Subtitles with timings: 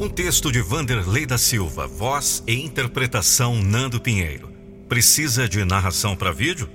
[0.00, 4.48] Um texto de Vanderlei da Silva, voz e interpretação Nando Pinheiro.
[4.88, 6.70] Precisa de narração para vídeo?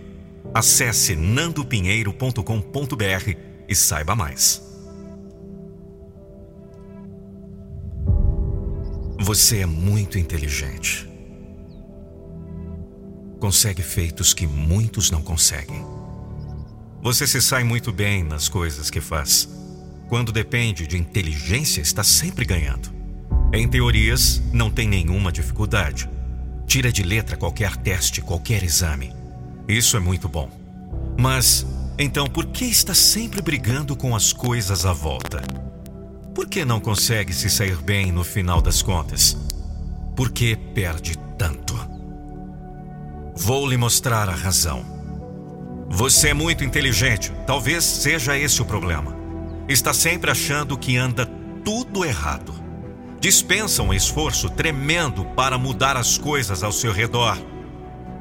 [0.54, 3.32] Acesse nandopinheiro.com.br
[3.66, 4.62] e saiba mais.
[9.22, 11.10] Você é muito inteligente.
[13.40, 15.82] Consegue feitos que muitos não conseguem.
[17.02, 19.48] Você se sai muito bem nas coisas que faz.
[20.10, 22.93] Quando depende de inteligência, está sempre ganhando.
[23.54, 26.10] Em teorias, não tem nenhuma dificuldade.
[26.66, 29.14] Tira de letra qualquer teste, qualquer exame.
[29.68, 30.50] Isso é muito bom.
[31.20, 31.64] Mas,
[32.00, 35.44] então, por que está sempre brigando com as coisas à volta?
[36.34, 39.38] Por que não consegue se sair bem no final das contas?
[40.16, 41.76] Por que perde tanto?
[43.36, 44.84] Vou lhe mostrar a razão.
[45.92, 49.16] Você é muito inteligente, talvez seja esse o problema.
[49.70, 51.28] Está sempre achando que anda
[51.64, 52.63] tudo errado.
[53.24, 57.38] Dispensa um esforço tremendo para mudar as coisas ao seu redor.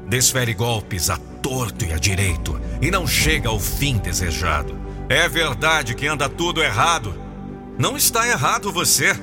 [0.07, 4.79] Desfere golpes a torto e a direito e não chega ao fim desejado.
[5.09, 7.19] É verdade que anda tudo errado.
[7.77, 9.13] Não está errado você.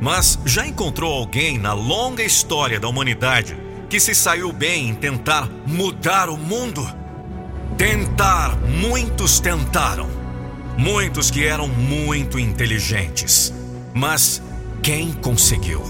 [0.00, 3.58] Mas já encontrou alguém na longa história da humanidade
[3.90, 6.88] que se saiu bem em tentar mudar o mundo?
[7.76, 10.08] Tentar, muitos tentaram.
[10.76, 13.52] Muitos que eram muito inteligentes.
[13.98, 14.40] Mas
[14.80, 15.82] quem conseguiu?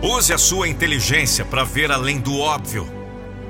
[0.00, 2.88] Use a sua inteligência para ver além do óbvio,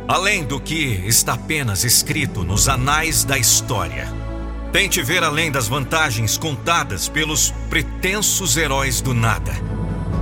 [0.08, 0.74] além do que
[1.06, 4.12] está apenas escrito nos anais da história.
[4.72, 9.54] Tente ver além das vantagens contadas pelos pretensos heróis do nada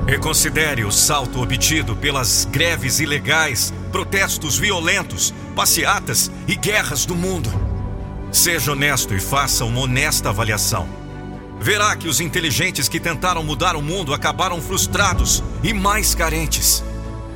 [0.06, 7.51] Reconsidere o salto obtido pelas greves ilegais, protestos violentos, passeatas e guerras do mundo.
[8.31, 11.04] Seja honesto e faça uma honesta avaliação.
[11.65, 16.85] Verá que os inteligentes que tentaram mudar o mundo acabaram frustrados e mais carentes.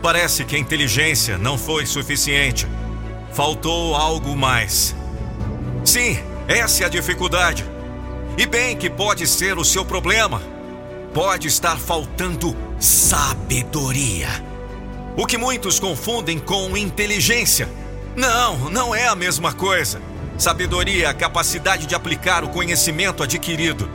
[0.03, 2.67] Parece que a inteligência não foi suficiente.
[3.33, 4.95] Faltou algo mais.
[5.83, 7.65] Sim, essa é a dificuldade.
[8.37, 10.43] E bem que pode ser o seu problema
[11.15, 14.29] pode estar faltando sabedoria.
[15.17, 17.67] O que muitos confundem com inteligência.
[18.15, 20.03] Não, não é a mesma coisa.
[20.37, 23.89] Sabedoria é a capacidade de aplicar o conhecimento adquirido.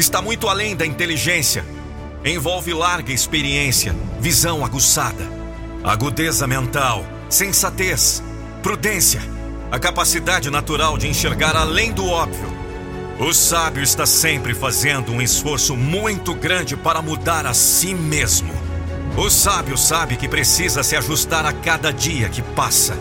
[0.00, 1.64] Está muito além da inteligência.
[2.24, 5.28] Envolve larga experiência, visão aguçada,
[5.84, 8.22] agudeza mental, sensatez,
[8.62, 9.20] prudência,
[9.70, 12.60] a capacidade natural de enxergar além do óbvio
[13.20, 18.50] o sábio está sempre fazendo um esforço muito grande para mudar a si mesmo.
[19.14, 22.96] O sábio sabe que precisa se ajustar a cada dia que passa,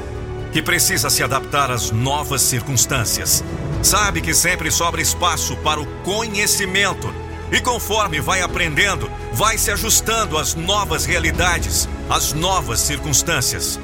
[0.52, 3.42] que precisa se adaptar às novas circunstâncias.
[3.82, 7.14] Sabe que sempre sobra espaço para o conhecimento
[7.52, 13.80] e conforme vai aprendendo, vai se ajustando às novas realidades, às novas circunstâncias.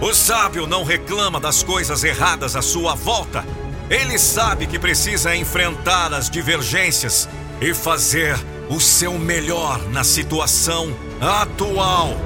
[0.00, 3.44] O sábio não reclama das coisas erradas à sua volta
[3.88, 7.28] ele sabe que precisa enfrentar as divergências
[7.60, 8.36] e fazer
[8.68, 12.16] o seu melhor na situação atual.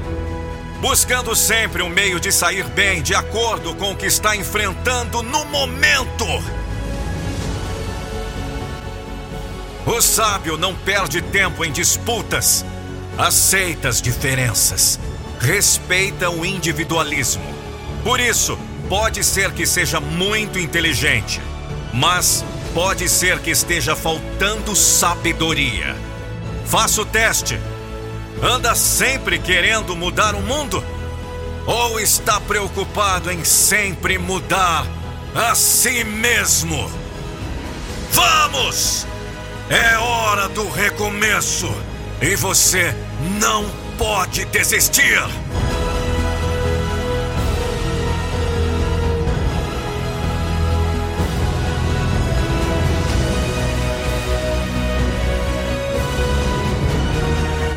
[0.81, 5.45] Buscando sempre um meio de sair bem de acordo com o que está enfrentando no
[5.45, 6.25] momento.
[9.87, 12.65] O sábio não perde tempo em disputas,
[13.17, 15.01] aceita as diferenças,
[15.41, 17.43] respeita o individualismo.
[18.05, 18.59] Por isso,
[18.89, 21.41] pode ser que seja muito inteligente,
[21.95, 25.97] mas pode ser que esteja faltando sabedoria.
[26.67, 27.59] Faça o teste.
[28.43, 30.85] Anda sempre querendo mudar o mundo?
[31.67, 34.87] Ou está preocupado em sempre mudar
[35.35, 36.91] a si mesmo?
[38.13, 39.07] Vamos!
[39.71, 41.73] É hora do recomeço
[42.21, 42.93] e você
[43.41, 43.65] não
[43.97, 45.23] pode desistir!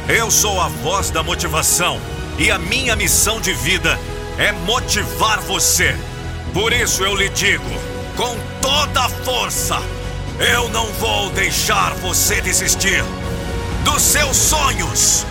[0.09, 2.01] Eu sou a voz da motivação
[2.39, 3.99] e a minha missão de vida
[4.39, 5.95] é motivar você.
[6.55, 7.69] Por isso eu lhe digo,
[8.17, 9.79] com toda a força,
[10.39, 13.03] eu não vou deixar você desistir.
[13.83, 15.25] dos seus sonhos.